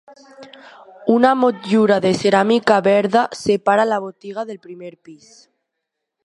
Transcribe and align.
Una 1.15 1.33
motllura 1.41 1.97
de 2.05 2.11
ceràmica 2.21 2.79
verda 2.87 3.23
separa 3.43 3.87
la 3.93 4.01
botiga 4.07 4.47
del 4.53 4.59
primer 4.65 4.91
pis. 5.11 5.31